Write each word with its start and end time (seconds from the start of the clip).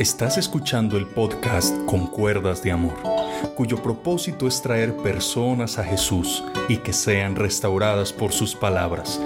Estás 0.00 0.38
escuchando 0.38 0.96
el 0.96 1.06
podcast 1.06 1.76
Con 1.84 2.06
Cuerdas 2.06 2.62
de 2.62 2.70
Amor, 2.70 2.94
cuyo 3.54 3.82
propósito 3.82 4.48
es 4.48 4.62
traer 4.62 4.96
personas 4.96 5.78
a 5.78 5.84
Jesús 5.84 6.42
y 6.70 6.78
que 6.78 6.94
sean 6.94 7.36
restauradas 7.36 8.10
por 8.10 8.32
sus 8.32 8.54
palabras. 8.54 9.20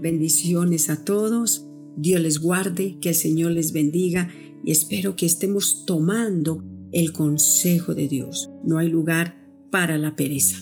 Bendiciones 0.00 0.90
a 0.90 1.04
todos, 1.04 1.68
Dios 1.96 2.20
les 2.20 2.40
guarde, 2.40 2.98
que 3.00 3.10
el 3.10 3.14
Señor 3.14 3.52
les 3.52 3.72
bendiga 3.72 4.28
y 4.64 4.72
espero 4.72 5.14
que 5.14 5.26
estemos 5.26 5.84
tomando 5.86 6.64
el 6.90 7.12
consejo 7.12 7.94
de 7.94 8.08
Dios. 8.08 8.50
No 8.64 8.78
hay 8.78 8.88
lugar 8.88 9.36
para 9.70 9.98
la 9.98 10.16
pereza. 10.16 10.56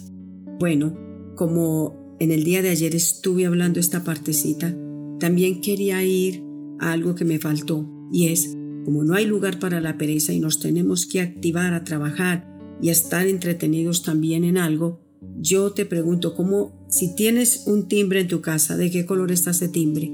Bueno, 0.58 0.98
como 1.34 2.14
en 2.20 2.30
el 2.30 2.44
día 2.44 2.60
de 2.60 2.68
ayer 2.68 2.94
estuve 2.94 3.46
hablando 3.46 3.80
esta 3.80 4.04
partecita, 4.04 4.76
también 5.18 5.62
quería 5.62 6.04
ir 6.04 6.44
a 6.78 6.92
algo 6.92 7.14
que 7.14 7.24
me 7.24 7.38
faltó 7.38 7.96
y 8.12 8.28
es, 8.28 8.56
como 8.84 9.04
no 9.04 9.14
hay 9.14 9.26
lugar 9.26 9.58
para 9.58 9.80
la 9.80 9.98
pereza 9.98 10.32
y 10.32 10.40
nos 10.40 10.60
tenemos 10.60 11.06
que 11.06 11.20
activar 11.20 11.74
a 11.74 11.84
trabajar 11.84 12.46
y 12.82 12.88
a 12.88 12.92
estar 12.92 13.26
entretenidos 13.26 14.02
también 14.02 14.44
en 14.44 14.58
algo, 14.58 15.00
yo 15.38 15.72
te 15.72 15.86
pregunto, 15.86 16.34
¿cómo, 16.34 16.86
si 16.88 17.14
tienes 17.14 17.64
un 17.66 17.88
timbre 17.88 18.20
en 18.20 18.28
tu 18.28 18.40
casa, 18.40 18.76
¿de 18.76 18.90
qué 18.90 19.06
color 19.06 19.30
está 19.32 19.50
ese 19.50 19.68
timbre? 19.68 20.10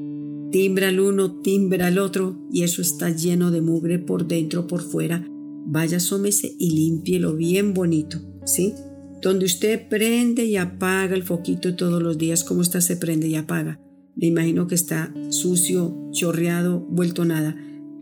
Timbra 0.51 0.88
el 0.88 1.01
uno, 1.01 1.40
timbra 1.40 1.88
el 1.88 1.98
otro, 1.98 2.38
y 2.52 2.62
eso 2.62 2.82
está 2.82 3.10
lleno 3.10 3.51
de 3.51 3.60
mugre 3.60 3.98
por 3.98 4.26
dentro, 4.26 4.66
por 4.66 4.82
fuera. 4.82 5.26
Vaya, 5.66 5.96
asómese 5.96 6.54
y 6.59 6.70
límpielo 6.70 7.34
bien 7.34 7.74
bonito, 7.74 8.20
¿sí? 8.45 8.74
Donde 9.23 9.46
usted 9.46 9.88
prende 9.88 10.45
y 10.45 10.56
apaga 10.56 11.16
el 11.16 11.24
foquito 11.24 11.74
todos 11.74 12.02
los 12.02 12.18
días, 12.18 12.45
¿cómo 12.45 12.62
está 12.62 12.80
se 12.80 12.96
prende 12.96 13.28
y 13.28 13.34
apaga? 13.34 13.80
Me 14.15 14.26
imagino 14.26 14.66
que 14.66 14.76
está 14.76 15.12
sucio, 15.30 15.95
chorreado, 16.12 16.80
vuelto 16.80 17.24
nada 17.24 17.57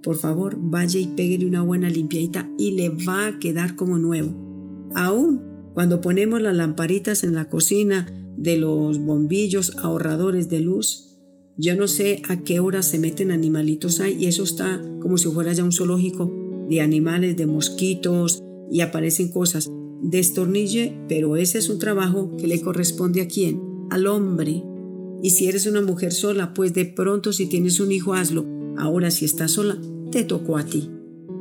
por 0.05 0.17
favor 0.17 0.57
vaya 0.61 1.01
y 1.01 1.07
pégale 1.07 1.47
una 1.47 1.63
buena 1.63 1.89
limpiadita 1.89 2.49
y 2.59 2.73
le 2.73 2.91
va 2.91 3.27
a 3.27 3.39
quedar 3.39 3.75
como 3.75 3.99
nuevo. 3.99 4.33
Aún 4.95 5.43
cuando 5.73 6.01
ponemos 6.01 6.41
las 6.41 6.55
lamparitas 6.55 7.25
en 7.25 7.35
la 7.35 7.49
cocina 7.49 8.07
de 8.37 8.59
los 8.59 9.01
bombillos 9.01 9.77
ahorradores 9.79 10.49
de 10.49 10.61
luz, 10.61 11.19
yo 11.57 11.75
no 11.75 11.89
sé 11.89 12.23
a 12.29 12.43
qué 12.43 12.61
hora 12.61 12.83
se 12.83 12.99
meten 12.99 13.31
animalitos 13.31 14.01
ahí 14.01 14.17
y 14.21 14.27
eso 14.27 14.43
está 14.45 14.83
como 15.01 15.19
si 15.19 15.29
fuera 15.29 15.53
ya 15.53 15.65
un 15.65 15.73
zoológico 15.73 16.33
de 16.69 16.81
animales, 16.81 17.37
de 17.37 17.47
mosquitos 17.47 18.43
y 18.71 18.83
aparecen 18.83 19.29
cosas. 19.29 19.71
Destornille, 20.03 20.93
pero 21.09 21.37
ese 21.37 21.59
es 21.59 21.71
un 21.71 21.79
trabajo 21.79 22.37
que 22.37 22.47
le 22.47 22.61
corresponde 22.61 23.23
a 23.23 23.29
quién? 23.29 23.61
Al 23.91 24.07
hombre. 24.07 24.63
Y 25.23 25.31
si 25.31 25.49
eres 25.49 25.67
una 25.67 25.81
mujer 25.81 26.13
sola, 26.13 26.53
pues 26.53 26.75
de 26.75 26.85
pronto 26.85 27.33
si 27.33 27.47
tienes 27.47 27.81
un 27.81 27.91
hijo, 27.91 28.13
hazlo. 28.13 28.45
Ahora 28.77 29.11
si 29.11 29.25
estás 29.25 29.53
sola, 29.53 29.79
te 30.11 30.25
tocó 30.25 30.57
a 30.57 30.65
ti. 30.65 30.91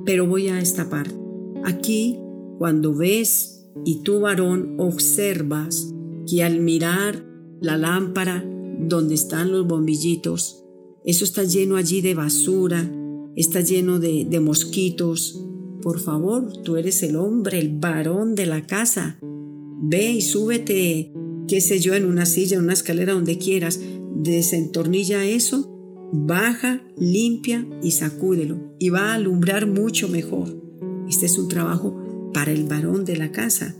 Pero 0.05 0.27
voy 0.27 0.47
a 0.49 0.59
esta 0.59 0.89
parte. 0.89 1.15
Aquí, 1.63 2.17
cuando 2.57 2.93
ves 2.93 3.65
y 3.85 4.03
tú 4.03 4.19
varón 4.19 4.75
observas 4.79 5.93
que 6.29 6.43
al 6.43 6.59
mirar 6.59 7.25
la 7.61 7.77
lámpara 7.77 8.43
donde 8.79 9.15
están 9.15 9.51
los 9.51 9.67
bombillitos, 9.67 10.63
eso 11.05 11.25
está 11.25 11.43
lleno 11.43 11.75
allí 11.75 12.01
de 12.01 12.15
basura, 12.15 12.89
está 13.35 13.61
lleno 13.61 13.99
de, 13.99 14.39
mosquitos. 14.39 15.45
Por 15.81 15.99
favor, 15.99 16.51
tú 16.63 16.77
eres 16.77 17.03
el 17.03 17.15
hombre, 17.15 17.59
el 17.59 17.77
varón 17.77 18.35
de 18.35 18.45
la 18.45 18.65
casa. 18.65 19.19
Ve 19.21 20.11
y 20.11 20.21
súbete, 20.21 21.11
qué 21.47 21.59
sé 21.59 21.79
yo, 21.79 21.93
en 21.93 22.05
una 22.05 22.25
silla, 22.25 22.57
en 22.57 22.63
una 22.63 22.73
escalera, 22.73 23.13
donde 23.13 23.37
quieras. 23.37 23.79
Desentornilla 24.15 25.25
eso 25.25 25.72
baja, 26.13 26.83
limpia 26.95 27.67
y 27.81 27.91
sacúdelo 27.91 28.75
y 28.79 28.89
va 28.89 29.11
a 29.11 29.13
alumbrar 29.15 29.65
mucho 29.65 30.07
mejor. 30.07 30.55
Este 31.09 31.25
es 31.25 31.39
un 31.39 31.47
trabajo 31.47 32.31
para 32.33 32.51
el 32.51 32.65
varón 32.65 33.03
de 33.03 33.17
la 33.17 33.31
casa. 33.31 33.75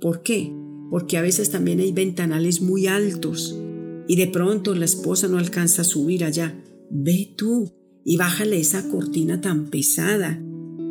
¿Por 0.00 0.22
qué? 0.22 0.52
Porque 0.90 1.16
a 1.16 1.22
veces 1.22 1.50
también 1.50 1.80
hay 1.80 1.92
ventanales 1.92 2.60
muy 2.60 2.86
altos 2.86 3.58
y 4.06 4.16
de 4.16 4.26
pronto 4.26 4.74
la 4.74 4.84
esposa 4.84 5.26
no 5.28 5.38
alcanza 5.38 5.82
a 5.82 5.86
subir 5.86 6.24
allá. 6.24 6.54
Ve 6.90 7.32
tú 7.36 7.72
y 8.04 8.18
bájale 8.18 8.60
esa 8.60 8.86
cortina 8.90 9.40
tan 9.40 9.70
pesada. 9.70 10.38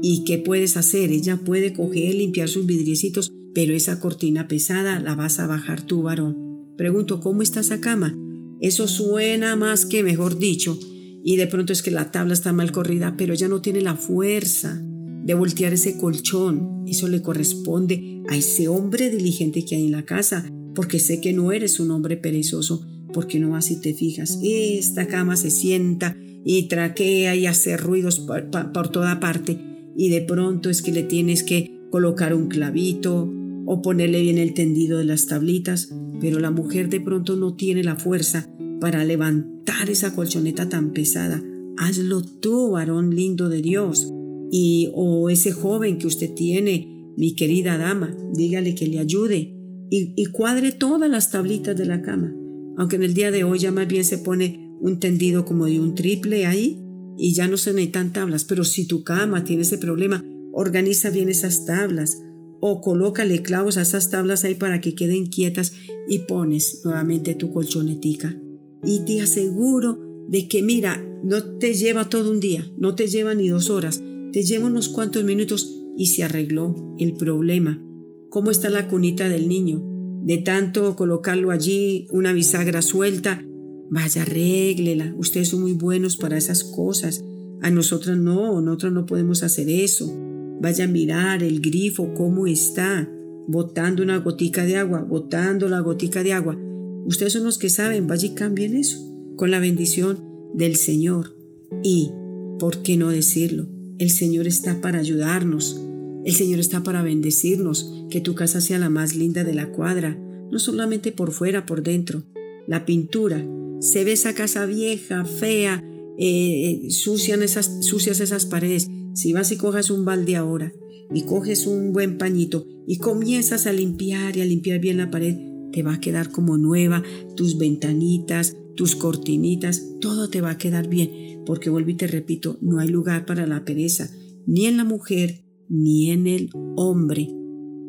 ¿Y 0.02 0.24
qué 0.24 0.40
puedes 0.40 0.76
hacer? 0.76 1.12
Ella 1.12 1.38
puede 1.38 1.74
coger, 1.74 2.16
limpiar 2.16 2.50
sus 2.50 2.66
vidriecitos, 2.66 3.32
pero 3.54 3.74
esa 3.74 4.00
cortina 4.00 4.48
pesada 4.48 5.00
la 5.00 5.14
vas 5.14 5.40
a 5.40 5.46
bajar 5.46 5.84
tú, 5.84 6.02
varón. 6.02 6.74
Pregunto, 6.78 7.20
¿cómo 7.20 7.42
está 7.42 7.60
esa 7.60 7.82
cama? 7.82 8.18
Eso 8.62 8.88
suena 8.88 9.56
más 9.56 9.86
que 9.86 10.04
mejor 10.04 10.38
dicho, 10.38 10.78
y 11.24 11.36
de 11.36 11.48
pronto 11.48 11.74
es 11.74 11.82
que 11.82 11.92
la 11.92 12.12
tabla 12.12 12.34
está 12.34 12.54
mal 12.54 12.72
corrida, 12.72 13.16
pero 13.18 13.34
ella 13.34 13.48
no 13.48 13.62
tiene 13.62 13.82
la 13.82 13.96
fuerza 13.96 14.82
de 15.24 15.34
voltear 15.34 15.74
ese 15.74 15.98
colchón. 15.98 16.84
Eso 16.88 17.08
le 17.08 17.22
corresponde 17.22 18.24
a 18.30 18.36
ese 18.36 18.68
hombre 18.68 19.10
diligente 19.10 19.66
que 19.66 19.76
hay 19.76 19.86
en 19.86 19.92
la 19.92 20.06
casa, 20.06 20.46
porque 20.76 21.00
sé 21.00 21.22
que 21.22 21.34
no 21.34 21.52
eres 21.52 21.80
un 21.80 21.92
hombre 21.92 22.18
perezoso, 22.18 22.86
porque 23.14 23.40
no 23.40 23.56
así 23.56 23.82
te 23.82 23.94
fijas. 23.94 24.40
Esta 24.44 25.08
cama 25.08 25.36
se 25.36 25.52
sienta 25.52 26.18
y 26.46 26.68
traquea 26.68 27.36
y 27.36 27.46
hace 27.48 27.78
ruidos 27.78 28.20
por, 28.20 28.50
por 28.50 28.90
toda 28.90 29.20
parte, 29.20 29.60
y 29.96 30.10
de 30.10 30.22
pronto 30.22 30.70
es 30.70 30.82
que 30.82 30.92
le 30.92 31.04
tienes 31.04 31.44
que 31.44 31.80
colocar 31.92 32.34
un 32.34 32.48
clavito 32.48 33.32
o 33.72 33.84
ponerle 33.84 34.20
bien 34.22 34.40
el 34.40 34.56
tendido 34.56 34.98
de 34.98 35.06
las 35.06 35.28
tablitas, 35.28 35.94
pero 36.20 36.40
la 36.40 36.50
mujer 36.50 36.90
de 36.90 37.00
pronto 37.00 37.36
no 37.36 37.54
tiene 37.54 37.84
la 37.84 37.98
fuerza 37.98 38.50
para 38.82 39.06
levantar 39.06 39.92
esa 39.92 40.16
colchoneta 40.16 40.68
tan 40.70 40.92
pesada. 40.92 41.44
Hazlo 41.78 42.24
tú, 42.24 42.72
varón 42.72 43.16
lindo 43.16 43.48
de 43.48 43.62
Dios. 43.62 44.12
Y 44.52 44.90
o 44.96 45.30
ese 45.30 45.52
joven 45.52 46.00
que 46.00 46.08
usted 46.08 46.34
tiene, 46.34 47.14
mi 47.16 47.36
querida 47.36 47.78
dama, 47.78 48.18
dígale 48.34 48.74
que 48.74 48.88
le 48.88 48.98
ayude 48.98 49.56
y, 49.92 50.14
y 50.16 50.26
cuadre 50.26 50.72
todas 50.72 51.08
las 51.08 51.30
tablitas 51.30 51.78
de 51.78 51.86
la 51.86 52.02
cama. 52.02 52.34
Aunque 52.76 52.96
en 52.96 53.04
el 53.04 53.14
día 53.14 53.30
de 53.30 53.44
hoy 53.44 53.60
ya 53.60 53.72
más 53.72 53.88
bien 53.88 54.04
se 54.04 54.18
pone 54.18 54.74
un 54.82 55.00
tendido 55.00 55.46
como 55.46 55.68
de 55.68 55.80
un 55.80 55.94
triple 55.94 56.48
ahí 56.48 56.82
y 57.20 57.36
ya 57.36 57.48
no 57.48 57.56
se 57.56 57.72
necesitan 57.74 58.14
tablas. 58.14 58.46
Pero 58.46 58.64
si 58.64 58.88
tu 58.88 59.04
cama 59.04 59.44
tiene 59.44 59.62
ese 59.62 59.78
problema, 59.78 60.26
organiza 60.54 61.12
bien 61.12 61.30
esas 61.30 61.66
tablas 61.66 62.18
o 62.62 62.82
colócale 62.82 63.42
clavos 63.42 63.78
a 63.78 63.82
esas 63.82 64.10
tablas 64.10 64.44
ahí 64.44 64.56
para 64.56 64.82
que 64.82 64.96
queden 64.96 65.28
quietas 65.28 65.74
y 66.08 66.20
pones 66.20 66.82
nuevamente 66.84 67.36
tu 67.36 67.52
colchonetica. 67.52 68.38
Y 68.84 69.06
te 69.06 69.22
aseguro 69.22 70.00
de 70.28 70.48
que 70.48 70.62
mira, 70.62 71.04
no 71.24 71.44
te 71.58 71.74
lleva 71.74 72.10
todo 72.10 72.32
un 72.32 72.40
día, 72.40 72.70
no 72.78 72.96
te 72.96 73.08
lleva 73.08 73.34
ni 73.34 73.50
dos 73.50 73.70
horas, 73.70 74.02
te 74.32 74.44
lleva 74.44 74.68
unos 74.68 74.90
cuantos 74.90 75.24
minutos 75.24 75.76
y 75.98 76.08
se 76.08 76.24
arregló 76.24 76.96
el 76.98 77.14
problema. 77.14 77.84
¿Cómo 78.30 78.52
está 78.52 78.70
la 78.70 78.88
cunita 78.88 79.28
del 79.28 79.50
niño? 79.50 79.82
De 80.24 80.38
tanto 80.38 80.96
colocarlo 80.96 81.52
allí, 81.52 82.08
una 82.12 82.32
bisagra 82.32 82.82
suelta, 82.82 83.44
vaya, 83.90 84.22
arréglela. 84.22 85.14
Ustedes 85.18 85.50
son 85.50 85.62
muy 85.62 85.74
buenos 85.74 86.16
para 86.16 86.38
esas 86.38 86.64
cosas. 86.64 87.24
A 87.62 87.70
nosotros 87.70 88.18
no, 88.18 88.62
nosotros 88.62 88.94
no 88.94 89.06
podemos 89.06 89.44
hacer 89.44 89.70
eso. 89.70 90.29
Vaya 90.62 90.86
a 90.86 90.88
mirar 90.88 91.44
el 91.44 91.62
grifo, 91.62 92.14
cómo 92.14 92.48
está, 92.48 93.10
botando 93.48 94.04
una 94.04 94.18
gotica 94.18 94.66
de 94.66 94.78
agua, 94.78 95.02
botando 95.02 95.70
la 95.70 95.80
gotica 95.80 96.24
de 96.24 96.34
agua. 96.34 96.58
Ustedes 97.06 97.34
son 97.34 97.44
los 97.44 97.58
que 97.58 97.70
saben, 97.70 98.08
vaya 98.08 98.28
y 98.28 98.36
cambien 98.36 98.76
eso, 98.76 99.00
con 99.38 99.52
la 99.52 99.60
bendición 99.60 100.24
del 100.54 100.76
Señor. 100.76 101.36
Y, 101.84 102.12
¿por 102.60 102.82
qué 102.84 102.98
no 102.98 103.10
decirlo? 103.10 103.68
El 103.98 104.12
Señor 104.12 104.48
está 104.48 104.82
para 104.82 105.00
ayudarnos, 105.00 105.82
el 106.26 106.34
Señor 106.34 106.60
está 106.60 106.84
para 106.84 107.02
bendecirnos, 107.02 108.06
que 108.10 108.22
tu 108.22 108.36
casa 108.36 108.62
sea 108.62 108.78
la 108.78 108.90
más 108.90 109.16
linda 109.16 109.44
de 109.44 109.54
la 109.54 109.72
cuadra, 109.72 110.20
no 110.52 110.60
solamente 110.60 111.12
por 111.12 111.32
fuera, 111.32 111.66
por 111.66 111.82
dentro. 111.82 112.24
La 112.68 112.86
pintura, 112.86 113.44
se 113.80 114.04
ve 114.04 114.12
esa 114.12 114.34
casa 114.34 114.66
vieja, 114.66 115.26
fea, 115.26 115.84
eh, 116.18 116.82
eh 116.86 116.92
sucian 116.92 117.42
esas, 117.44 117.86
sucias 117.86 118.20
esas 118.20 118.46
paredes, 118.46 118.90
si 119.20 119.34
vas 119.34 119.52
y 119.52 119.58
coges 119.58 119.90
un 119.90 120.06
balde 120.06 120.38
ahora 120.38 120.72
y 121.14 121.24
coges 121.24 121.68
un 121.68 121.92
buen 121.92 122.18
pañito 122.18 122.66
y 122.88 123.00
comienzas 123.00 123.68
a 123.68 123.74
limpiar 123.74 124.38
y 124.38 124.42
a 124.42 124.46
limpiar 124.46 124.80
bien 124.80 124.96
la 124.96 125.12
pared, 125.12 125.36
te 125.74 125.84
va 125.84 125.96
a 125.96 126.00
quedar 126.00 126.32
como 126.32 126.58
nueva, 126.58 127.04
tus 127.36 127.58
ventanitas, 127.58 128.56
tus 128.76 128.96
cortinitas, 128.96 129.84
todo 130.00 130.30
te 130.30 130.40
va 130.40 130.52
a 130.52 130.58
quedar 130.58 130.88
bien, 130.88 131.44
porque 131.46 131.70
vuelvo 131.70 131.90
y 131.90 131.96
te 131.96 132.08
repito, 132.08 132.58
no 132.62 132.80
hay 132.80 132.88
lugar 132.88 133.26
para 133.26 133.46
la 133.46 133.66
pereza, 133.66 134.10
ni 134.48 134.68
en 134.68 134.78
la 134.78 134.86
mujer, 134.86 135.44
ni 135.68 136.12
en 136.12 136.26
el 136.26 136.50
hombre. 136.78 137.28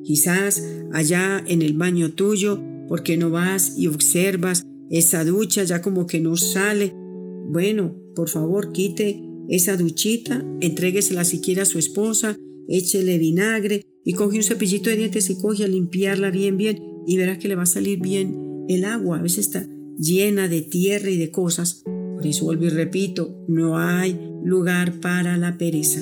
Quizás 0.03 0.67
allá 0.93 1.44
en 1.47 1.62
el 1.62 1.75
baño 1.75 2.11
tuyo, 2.11 2.61
porque 2.88 3.17
no 3.17 3.31
vas 3.31 3.79
y 3.79 3.87
observas 3.87 4.67
esa 4.91 5.25
ducha 5.25 5.62
ya 5.62 5.81
como 5.81 6.09
que 6.09 6.19
no 6.19 6.37
sale. 6.37 6.93
Bueno, 7.49 7.94
por 8.17 8.29
favor, 8.29 8.73
quite 8.73 9.30
esa 9.50 9.76
duchita, 9.76 10.44
entréguesela 10.61 11.25
siquiera 11.25 11.64
a 11.64 11.67
su 11.67 11.79
esposa, 11.79 12.37
échele 12.69 13.19
vinagre 13.19 13.85
y 14.05 14.12
coge 14.12 14.37
un 14.37 14.44
cepillito 14.44 14.91
de 14.91 14.97
dientes 14.97 15.29
y 15.29 15.37
coge 15.37 15.64
a 15.64 15.69
limpiarla 15.69 16.31
bien, 16.31 16.56
bien 16.56 16.81
y 17.06 17.17
verá 17.17 17.38
que 17.38 17.49
le 17.49 17.56
va 17.56 17.64
a 17.64 17.67
salir 17.67 18.00
bien 18.00 18.64
el 18.69 18.85
agua. 18.85 19.19
A 19.19 19.23
veces 19.23 19.47
está 19.47 19.69
llena 19.99 20.47
de 20.47 20.62
tierra 20.62 21.11
y 21.11 21.17
de 21.17 21.32
cosas. 21.32 21.82
Por 21.85 22.26
eso 22.26 22.44
vuelvo 22.44 22.67
y 22.67 22.69
repito, 22.69 23.44
no 23.49 23.76
hay 23.76 24.19
lugar 24.44 25.00
para 25.00 25.37
la 25.37 25.58
pereza. 25.58 26.00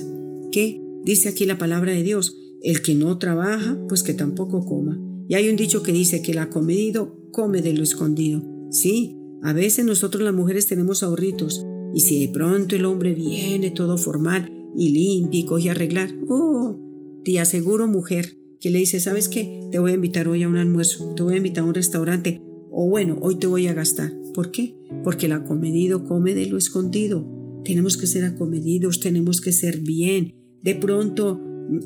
¿Qué? 0.52 0.82
Dice 1.04 1.30
aquí 1.30 1.46
la 1.46 1.56
palabra 1.56 1.92
de 1.92 2.02
Dios, 2.02 2.36
el 2.62 2.82
que 2.82 2.94
no 2.94 3.16
trabaja, 3.18 3.78
pues 3.88 4.02
que 4.02 4.12
tampoco 4.12 4.66
coma. 4.66 5.00
Y 5.26 5.34
hay 5.34 5.48
un 5.48 5.56
dicho 5.56 5.82
que 5.82 5.92
dice 5.92 6.20
que 6.20 6.32
el 6.32 6.38
acomedido 6.38 7.18
come 7.32 7.62
de 7.62 7.72
lo 7.72 7.82
escondido. 7.82 8.42
Sí, 8.70 9.16
a 9.42 9.52
veces 9.52 9.84
nosotros 9.84 10.22
las 10.22 10.34
mujeres 10.34 10.66
tenemos 10.66 11.02
ahorritos, 11.02 11.64
y 11.94 12.00
si 12.00 12.26
de 12.26 12.32
pronto 12.32 12.76
el 12.76 12.84
hombre 12.84 13.14
viene 13.14 13.70
todo 13.70 13.98
formal 13.98 14.52
y 14.76 14.90
limpio 14.90 15.40
y 15.40 15.44
coge 15.44 15.68
a 15.68 15.72
arreglar, 15.72 16.14
oh, 16.28 16.78
te 17.24 17.40
aseguro 17.40 17.86
mujer 17.86 18.36
que 18.60 18.70
le 18.70 18.78
dice, 18.78 19.00
¿sabes 19.00 19.28
qué? 19.28 19.60
Te 19.70 19.78
voy 19.78 19.92
a 19.92 19.94
invitar 19.94 20.28
hoy 20.28 20.42
a 20.42 20.48
un 20.48 20.56
almuerzo, 20.56 21.14
te 21.14 21.22
voy 21.22 21.34
a 21.34 21.38
invitar 21.38 21.64
a 21.64 21.66
un 21.66 21.74
restaurante, 21.74 22.42
o 22.70 22.88
bueno, 22.88 23.18
hoy 23.20 23.36
te 23.36 23.46
voy 23.46 23.66
a 23.66 23.74
gastar. 23.74 24.12
¿Por 24.34 24.50
qué? 24.50 24.76
Porque 25.04 25.26
el 25.26 25.32
acomedido 25.32 26.04
come 26.04 26.34
de 26.34 26.46
lo 26.46 26.58
escondido. 26.58 27.26
Tenemos 27.64 27.96
que 27.96 28.06
ser 28.06 28.24
acomedidos, 28.24 29.00
tenemos 29.00 29.40
que 29.40 29.52
ser 29.52 29.80
bien. 29.80 30.34
De 30.62 30.74
pronto 30.74 31.40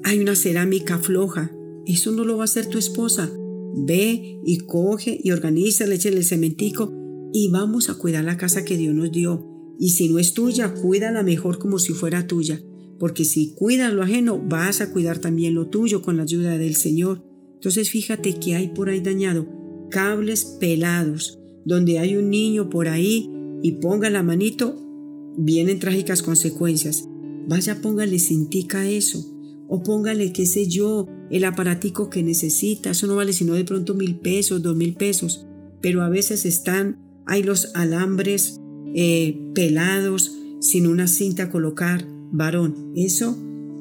hay 0.05 0.19
una 0.19 0.37
cerámica 0.37 0.99
floja. 0.99 1.51
Eso 1.87 2.13
no 2.13 2.25
lo 2.25 2.37
va 2.37 2.43
a 2.43 2.45
hacer 2.45 2.67
tu 2.67 2.79
esposa. 2.79 3.31
Ve 3.75 4.39
y 4.45 4.59
coge 4.59 5.19
y 5.23 5.31
organiza, 5.31 5.87
le 5.87 5.95
el 5.95 6.25
cementico 6.25 6.93
y 7.33 7.49
vamos 7.49 7.89
a 7.89 7.95
cuidar 7.95 8.25
la 8.25 8.37
casa 8.37 8.65
que 8.65 8.77
Dios 8.77 8.95
nos 8.95 9.11
dio. 9.11 9.52
Y 9.83 9.89
si 9.89 10.09
no 10.09 10.21
es 10.21 10.33
tuya, 10.33 10.75
cuídala 10.75 11.25
mejor 11.25 11.59
como 11.59 11.81
si 11.81 11.93
fuera 11.93 12.29
tuya. 12.29 12.63
Porque 13.01 13.25
si 13.25 13.53
cuidas 13.53 13.93
lo 13.93 14.05
ajeno, 14.05 14.39
vas 14.39 14.81
a 14.81 14.93
cuidar 14.93 15.19
también 15.19 15.57
lo 15.57 15.71
tuyo 15.71 16.03
con 16.03 16.17
la 16.17 16.23
ayuda 16.23 16.57
del 16.57 16.77
Señor. 16.77 17.25
Entonces 17.55 17.91
fíjate 17.91 18.39
que 18.39 18.55
hay 18.55 18.69
por 18.69 18.89
ahí 18.89 19.01
dañado 19.01 19.49
cables 19.91 20.45
pelados, 20.61 21.41
donde 21.65 21.99
hay 21.99 22.15
un 22.15 22.31
niño 22.31 22.71
por 22.71 22.87
ahí 22.87 23.29
y 23.61 23.73
ponga 23.73 24.09
la 24.09 24.23
manito, 24.23 24.77
vienen 25.37 25.81
trágicas 25.81 26.23
consecuencias. 26.23 27.09
Vaya, 27.49 27.81
póngale 27.83 28.21
cintica 28.21 28.89
eso. 28.89 29.35
O 29.67 29.83
póngale, 29.83 30.33
qué 30.33 30.47
sé 30.47 30.69
yo, 30.69 31.09
el 31.29 31.45
aparatico 31.45 32.09
que 32.09 32.23
necesita. 32.23 32.91
Eso 32.91 33.09
no 33.09 33.17
vale 33.17 33.33
sino 33.33 33.55
de 33.55 33.65
pronto 33.65 33.95
mil 33.95 34.21
pesos, 34.21 34.63
dos 34.63 34.77
mil 34.77 34.95
pesos. 34.95 35.45
Pero 35.81 36.03
a 36.03 36.09
veces 36.09 36.47
están, 36.47 37.01
hay 37.27 37.43
los 37.43 37.75
alambres 37.75 38.61
eh, 38.95 39.51
pelados, 39.55 40.37
sin 40.61 40.87
una 40.87 41.07
cinta 41.09 41.45
a 41.45 41.51
colocar. 41.51 42.07
Varón, 42.33 42.93
eso 42.97 43.37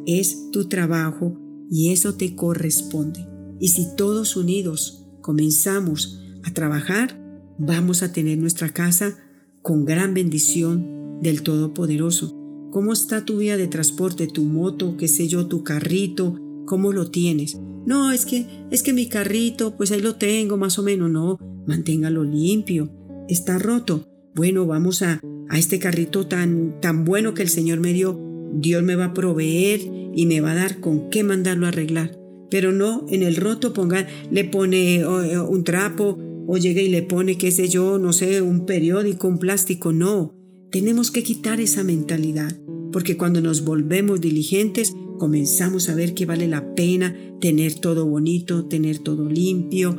es 0.06 0.52
tu 0.52 0.68
trabajo 0.68 1.38
y 1.70 1.92
eso 1.92 2.16
te 2.16 2.36
corresponde. 2.36 3.28
Y 3.60 3.70
si 3.70 3.96
todos 3.96 4.36
unidos 4.36 5.06
comenzamos 5.22 6.20
a 6.44 6.54
trabajar, 6.54 7.20
vamos 7.58 8.04
a 8.04 8.12
tener 8.12 8.38
nuestra 8.38 8.70
casa 8.70 9.18
con 9.62 9.86
gran 9.86 10.14
bendición 10.14 11.20
del 11.22 11.44
Todopoderoso. 11.44 12.36
¿Cómo 12.72 12.94
está 12.94 13.26
tu 13.26 13.38
vía 13.38 13.58
de 13.58 13.68
transporte, 13.68 14.28
tu 14.28 14.44
moto, 14.44 14.98
qué 14.98 15.08
sé 15.08 15.28
yo, 15.28 15.48
tu 15.48 15.64
carrito? 15.64 16.40
¿Cómo 16.66 16.92
lo 16.92 17.12
tienes? 17.12 17.58
No, 17.86 18.12
es 18.12 18.26
que 18.26 18.46
es 18.72 18.82
que 18.84 18.94
mi 18.94 19.08
carrito, 19.08 19.76
pues 19.78 19.92
ahí 19.92 20.02
lo 20.02 20.16
tengo 20.16 20.58
más 20.58 20.80
o 20.80 20.84
menos, 20.84 21.12
no, 21.12 21.38
manténgalo 21.68 22.24
limpio. 22.24 22.90
Está 23.28 23.60
roto. 23.60 24.11
Bueno, 24.34 24.66
vamos 24.66 25.02
a 25.02 25.20
a 25.50 25.60
este 25.60 25.80
carrito 25.80 26.28
tan 26.28 26.80
tan 26.80 27.04
bueno 27.04 27.34
que 27.34 27.42
el 27.42 27.50
Señor 27.50 27.80
me 27.82 27.92
dio. 27.92 28.18
Dios 28.54 28.82
me 28.84 28.96
va 28.96 29.06
a 29.06 29.14
proveer 29.14 29.82
y 30.16 30.26
me 30.26 30.40
va 30.40 30.52
a 30.52 30.56
dar 30.56 30.80
con 30.80 31.10
qué 31.10 31.24
mandarlo 31.24 31.66
a 31.66 31.70
arreglar. 31.70 32.18
Pero 32.50 32.72
no 32.72 33.06
en 33.10 33.24
el 33.24 33.36
roto 33.36 33.74
ponga, 33.74 34.08
le 34.32 34.46
pone 34.46 35.00
eh, 35.00 35.40
un 35.40 35.64
trapo 35.64 36.18
o 36.48 36.58
llega 36.58 36.82
y 36.82 36.90
le 36.90 37.02
pone, 37.02 37.38
qué 37.38 37.52
sé 37.52 37.68
yo, 37.68 37.98
no 37.98 38.14
sé, 38.14 38.42
un 38.42 38.66
periódico, 38.66 39.28
un 39.28 39.40
plástico. 39.40 39.92
No, 39.92 40.34
tenemos 40.72 41.12
que 41.12 41.24
quitar 41.24 41.60
esa 41.60 41.84
mentalidad, 41.84 42.58
porque 42.92 43.18
cuando 43.18 43.42
nos 43.42 43.64
volvemos 43.64 44.22
diligentes, 44.22 44.94
comenzamos 45.20 45.90
a 45.90 45.96
ver 45.96 46.14
que 46.14 46.26
vale 46.26 46.48
la 46.48 46.74
pena 46.76 47.16
tener 47.40 47.76
todo 47.76 48.06
bonito, 48.06 48.66
tener 48.66 49.00
todo 49.00 49.30
limpio, 49.30 49.98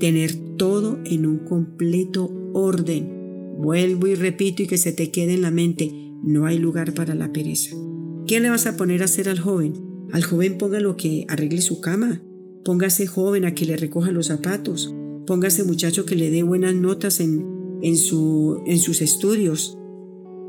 tener 0.00 0.34
todo 0.56 0.98
en 1.04 1.26
un 1.26 1.38
completo 1.38 2.30
orden. 2.54 3.13
Vuelvo 3.56 4.06
y 4.06 4.14
repito 4.14 4.62
y 4.62 4.66
que 4.66 4.78
se 4.78 4.92
te 4.92 5.10
quede 5.10 5.34
en 5.34 5.42
la 5.42 5.50
mente, 5.50 5.92
no 6.22 6.46
hay 6.46 6.58
lugar 6.58 6.94
para 6.94 7.14
la 7.14 7.32
pereza. 7.32 7.76
¿Qué 8.26 8.40
le 8.40 8.50
vas 8.50 8.66
a 8.66 8.76
poner 8.76 9.02
a 9.02 9.06
hacer 9.06 9.28
al 9.28 9.38
joven? 9.38 9.74
Al 10.12 10.22
joven 10.22 10.58
póngalo 10.58 10.96
que 10.96 11.26
arregle 11.28 11.60
su 11.60 11.80
cama, 11.80 12.22
póngase 12.64 13.06
joven 13.06 13.44
a 13.44 13.54
que 13.54 13.66
le 13.66 13.76
recoja 13.76 14.12
los 14.12 14.26
zapatos, 14.26 14.94
póngase 15.26 15.64
muchacho 15.64 16.06
que 16.06 16.16
le 16.16 16.30
dé 16.30 16.42
buenas 16.42 16.74
notas 16.74 17.20
en, 17.20 17.46
en, 17.82 17.96
su, 17.96 18.62
en 18.66 18.78
sus 18.78 19.02
estudios, 19.02 19.76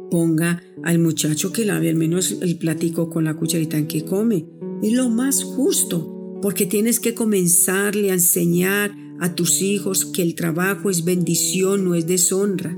ponga 0.09 0.63
al 0.83 0.99
muchacho 0.99 1.51
que 1.51 1.65
lave 1.65 1.89
al 1.89 1.95
menos 1.95 2.37
el 2.41 2.57
platico 2.57 3.09
con 3.09 3.25
la 3.25 3.35
cucharita 3.35 3.77
en 3.77 3.87
que 3.87 4.05
come. 4.05 4.47
Es 4.81 4.93
lo 4.93 5.09
más 5.09 5.43
justo, 5.43 6.39
porque 6.41 6.65
tienes 6.65 6.99
que 6.99 7.13
comenzarle 7.13 8.11
a 8.11 8.13
enseñar 8.13 8.95
a 9.19 9.35
tus 9.35 9.61
hijos 9.61 10.05
que 10.05 10.21
el 10.21 10.35
trabajo 10.35 10.89
es 10.89 11.03
bendición, 11.03 11.85
no 11.85 11.95
es 11.95 12.07
deshonra. 12.07 12.75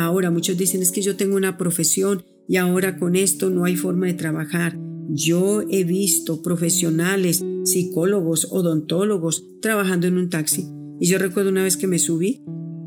Ahora 0.00 0.30
muchos 0.30 0.56
dicen 0.56 0.80
es 0.80 0.92
que 0.92 1.02
yo 1.02 1.16
tengo 1.16 1.36
una 1.36 1.58
profesión 1.58 2.24
y 2.48 2.56
ahora 2.56 2.98
con 2.98 3.16
esto 3.16 3.50
no 3.50 3.66
hay 3.66 3.76
forma 3.76 4.06
de 4.06 4.14
trabajar. 4.14 4.78
Yo 5.10 5.60
he 5.68 5.84
visto 5.84 6.40
profesionales, 6.40 7.44
psicólogos, 7.64 8.48
odontólogos 8.50 9.44
trabajando 9.60 10.06
en 10.06 10.16
un 10.16 10.30
taxi. 10.30 10.66
Y 11.00 11.06
yo 11.06 11.18
recuerdo 11.18 11.50
una 11.50 11.64
vez 11.64 11.76
que 11.76 11.86
me 11.86 11.98
subí 11.98 12.42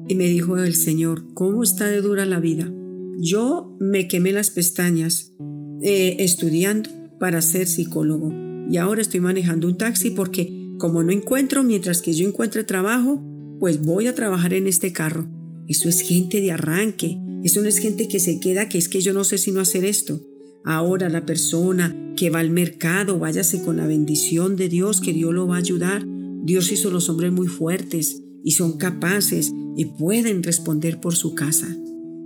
y 0.08 0.16
me 0.16 0.26
dijo 0.26 0.58
el 0.58 0.74
Señor, 0.74 1.32
¿cómo 1.36 1.62
está 1.62 1.86
de 1.86 2.02
dura 2.02 2.26
la 2.26 2.40
vida? 2.40 2.74
Yo 3.20 3.78
me 3.80 4.08
quemé 4.08 4.32
las 4.32 4.50
pestañas 4.50 5.36
eh, 5.84 6.16
estudiando 6.18 6.90
para 7.20 7.44
ser 7.44 7.68
psicólogo 7.68 8.34
y 8.72 8.78
ahora 8.78 9.04
estoy 9.04 9.20
manejando 9.20 9.68
un 9.68 9.78
taxi 9.78 10.10
porque 10.10 10.74
como 10.80 11.04
no 11.04 11.12
encuentro, 11.12 11.64
mientras 11.64 12.02
que 12.02 12.14
yo 12.14 12.28
encuentre 12.28 12.64
trabajo, 12.64 13.22
pues 13.60 13.84
voy 13.84 14.08
a 14.08 14.16
trabajar 14.16 14.56
en 14.56 14.66
este 14.66 14.92
carro. 14.94 15.30
Eso 15.68 15.90
es 15.90 16.02
gente 16.02 16.42
de 16.42 16.52
arranque, 16.52 17.18
eso 17.44 17.62
no 17.62 17.68
es 17.68 17.78
gente 17.78 18.08
que 18.08 18.20
se 18.20 18.40
queda 18.40 18.70
que 18.70 18.78
es 18.78 18.88
que 18.88 19.02
yo 19.02 19.14
no 19.14 19.24
sé 19.24 19.38
si 19.38 19.52
no 19.52 19.60
hacer 19.60 19.86
esto. 19.86 20.22
Ahora 20.66 21.10
la 21.10 21.26
persona 21.26 22.14
que 22.16 22.30
va 22.30 22.40
al 22.40 22.50
mercado, 22.50 23.20
váyase 23.20 23.64
con 23.64 23.78
la 23.78 23.88
bendición 23.88 24.56
de 24.56 24.70
Dios, 24.70 25.02
que 25.02 25.14
Dios 25.14 25.34
lo 25.34 25.48
va 25.48 25.56
a 25.56 25.60
ayudar. 25.60 26.06
Dios 26.44 26.72
hizo 26.72 26.90
los 26.90 27.10
hombres 27.10 27.32
muy 27.32 27.48
fuertes 27.48 28.22
y 28.44 28.52
son 28.52 28.78
capaces 28.78 29.52
y 29.76 29.86
pueden 29.86 30.44
responder 30.44 31.00
por 31.00 31.16
su 31.16 31.36
casa. 31.36 31.76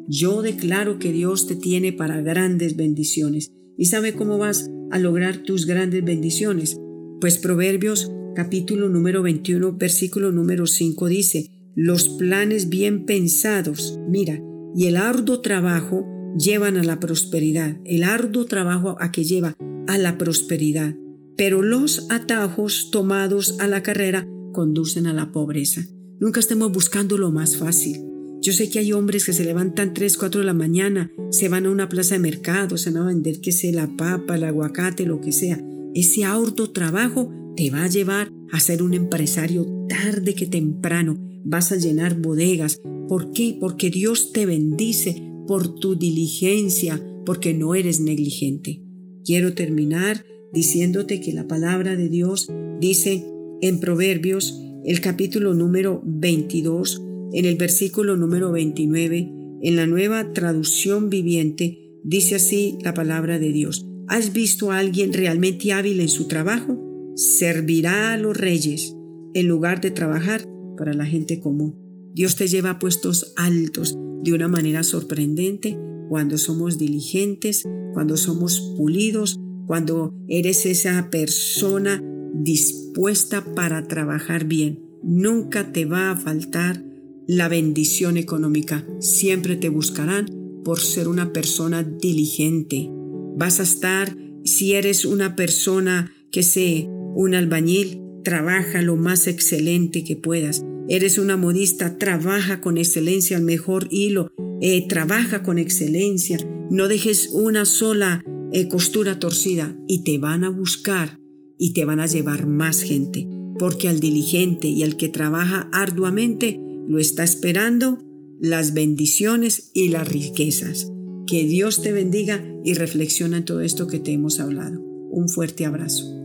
Yo 0.07 0.41
declaro 0.41 0.99
que 0.99 1.11
Dios 1.11 1.47
te 1.47 1.55
tiene 1.55 1.93
para 1.93 2.21
grandes 2.21 2.75
bendiciones. 2.75 3.51
¿Y 3.77 3.85
sabe 3.85 4.13
cómo 4.13 4.37
vas 4.37 4.69
a 4.91 4.99
lograr 4.99 5.43
tus 5.43 5.65
grandes 5.65 6.03
bendiciones? 6.03 6.77
Pues 7.19 7.37
Proverbios 7.37 8.11
capítulo 8.35 8.87
número 8.87 9.23
21, 9.23 9.77
versículo 9.77 10.31
número 10.31 10.67
5 10.67 11.07
dice, 11.07 11.49
los 11.79 12.09
planes 12.09 12.69
bien 12.69 13.05
pensados, 13.05 13.99
mira, 14.09 14.41
y 14.75 14.87
el 14.87 14.97
arduo 14.97 15.41
trabajo 15.41 16.07
llevan 16.35 16.75
a 16.75 16.83
la 16.83 16.99
prosperidad, 16.99 17.77
el 17.85 18.01
arduo 18.01 18.45
trabajo 18.45 18.95
a 18.99 19.11
que 19.11 19.23
lleva 19.23 19.55
a 19.85 19.99
la 19.99 20.17
prosperidad, 20.17 20.95
pero 21.37 21.61
los 21.61 22.07
atajos 22.09 22.89
tomados 22.89 23.59
a 23.59 23.67
la 23.67 23.83
carrera 23.83 24.27
conducen 24.53 25.05
a 25.05 25.13
la 25.13 25.31
pobreza. 25.31 25.85
Nunca 26.19 26.39
estemos 26.39 26.71
buscando 26.71 27.15
lo 27.15 27.31
más 27.31 27.57
fácil. 27.57 28.03
Yo 28.41 28.53
sé 28.53 28.71
que 28.71 28.79
hay 28.79 28.91
hombres 28.91 29.23
que 29.23 29.33
se 29.33 29.45
levantan 29.45 29.93
3, 29.93 30.17
4 30.17 30.41
de 30.41 30.47
la 30.47 30.55
mañana, 30.55 31.11
se 31.29 31.47
van 31.47 31.67
a 31.67 31.69
una 31.69 31.89
plaza 31.89 32.15
de 32.15 32.21
mercado, 32.21 32.77
se 32.77 32.89
van 32.89 33.03
a 33.03 33.07
vender 33.07 33.39
que 33.39 33.51
sea 33.51 33.71
la 33.71 33.95
papa, 33.95 34.35
el 34.35 34.45
aguacate, 34.45 35.05
lo 35.05 35.21
que 35.21 35.31
sea. 35.31 35.63
Ese 35.93 36.25
arduo 36.25 36.71
trabajo 36.71 37.31
te 37.57 37.71
va 37.71 37.85
a 37.85 37.89
llevar 37.89 38.31
a 38.51 38.59
ser 38.59 38.83
un 38.83 38.93
empresario 38.93 39.65
tarde 39.89 40.35
que 40.35 40.45
temprano. 40.45 41.17
Vas 41.43 41.71
a 41.71 41.75
llenar 41.75 42.21
bodegas. 42.21 42.79
¿Por 43.09 43.31
qué? 43.31 43.57
Porque 43.59 43.89
Dios 43.89 44.31
te 44.31 44.45
bendice 44.45 45.23
por 45.47 45.75
tu 45.79 45.95
diligencia, 45.95 47.03
porque 47.25 47.55
no 47.55 47.73
eres 47.73 47.99
negligente. 47.99 48.83
Quiero 49.25 49.53
terminar 49.53 50.23
diciéndote 50.53 51.19
que 51.19 51.33
la 51.33 51.47
palabra 51.47 51.95
de 51.95 52.09
Dios 52.09 52.47
dice 52.79 53.25
en 53.61 53.79
Proverbios, 53.79 54.61
el 54.85 55.01
capítulo 55.01 55.55
número 55.55 56.01
22, 56.05 57.01
en 57.33 57.45
el 57.45 57.55
versículo 57.55 58.17
número 58.17 58.51
29, 58.51 59.31
en 59.63 59.75
la 59.75 59.87
nueva 59.87 60.31
traducción 60.31 61.09
viviente, 61.09 61.91
dice 62.03 62.35
así 62.35 62.77
la 62.83 62.93
palabra 62.93 63.39
de 63.39 63.51
Dios. 63.51 63.87
¿Has 64.07 64.31
visto 64.31 64.71
a 64.71 64.77
alguien 64.77 65.11
realmente 65.11 65.73
hábil 65.73 65.99
en 65.99 66.09
su 66.09 66.27
trabajo? 66.27 66.86
Servirá 67.17 68.13
a 68.13 68.17
los 68.17 68.37
reyes 68.37 68.95
en 69.33 69.47
lugar 69.47 69.81
de 69.81 69.89
trabajar 69.89 70.47
para 70.77 70.93
la 70.93 71.07
gente 71.07 71.39
común. 71.39 71.75
Dios 72.13 72.35
te 72.35 72.47
lleva 72.47 72.69
a 72.69 72.79
puestos 72.79 73.33
altos 73.37 73.97
de 74.21 74.33
una 74.33 74.47
manera 74.47 74.83
sorprendente 74.83 75.79
cuando 76.09 76.37
somos 76.37 76.77
diligentes, 76.77 77.63
cuando 77.93 78.17
somos 78.17 78.75
pulidos, 78.77 79.39
cuando 79.65 80.13
eres 80.27 80.67
esa 80.67 81.09
persona 81.09 82.03
dispuesta 82.35 83.43
para 83.55 83.87
trabajar 83.87 84.45
bien. 84.45 84.83
Nunca 85.01 85.71
te 85.71 85.85
va 85.85 86.11
a 86.11 86.17
faltar 86.17 86.85
la 87.27 87.47
bendición 87.47 88.17
económica. 88.17 88.85
Siempre 88.99 89.55
te 89.55 89.69
buscarán 89.69 90.27
por 90.63 90.79
ser 90.79 91.07
una 91.07 91.33
persona 91.33 91.81
diligente. 91.81 92.91
Vas 93.35 93.59
a 93.59 93.63
estar, 93.63 94.15
si 94.43 94.73
eres 94.73 95.03
una 95.03 95.35
persona 95.35 96.11
que 96.31 96.43
sé, 96.43 96.87
un 97.17 97.33
albañil, 97.33 97.99
trabaja 98.23 98.83
lo 98.83 98.95
más 98.95 99.25
excelente 99.25 100.03
que 100.03 100.15
puedas. 100.15 100.63
Eres 100.87 101.17
una 101.17 101.35
modista, 101.35 101.97
trabaja 101.97 102.61
con 102.61 102.77
excelencia, 102.77 103.37
el 103.37 103.43
mejor 103.43 103.87
hilo, 103.89 104.31
eh, 104.61 104.87
trabaja 104.87 105.41
con 105.41 105.57
excelencia. 105.57 106.37
No 106.69 106.87
dejes 106.87 107.29
una 107.33 107.65
sola 107.65 108.23
eh, 108.53 108.67
costura 108.67 109.17
torcida 109.17 109.75
y 109.87 110.03
te 110.03 110.19
van 110.19 110.43
a 110.43 110.49
buscar 110.49 111.19
y 111.57 111.73
te 111.73 111.85
van 111.85 111.99
a 111.99 112.05
llevar 112.05 112.45
más 112.45 112.81
gente, 112.81 113.27
porque 113.57 113.87
al 113.87 113.99
diligente 113.99 114.67
y 114.67 114.83
al 114.83 114.95
que 114.95 115.09
trabaja 115.09 115.71
arduamente 115.73 116.59
lo 116.87 116.99
está 116.99 117.23
esperando 117.23 117.97
las 118.39 118.75
bendiciones 118.75 119.71
y 119.73 119.89
las 119.89 120.07
riquezas. 120.07 120.91
Que 121.25 121.45
Dios 121.45 121.81
te 121.81 121.91
bendiga 121.91 122.45
y 122.63 122.75
reflexiona 122.75 123.37
en 123.37 123.45
todo 123.45 123.61
esto 123.61 123.87
que 123.87 123.97
te 123.97 124.11
hemos 124.11 124.39
hablado. 124.39 124.79
Un 125.09 125.27
fuerte 125.29 125.65
abrazo. 125.65 126.16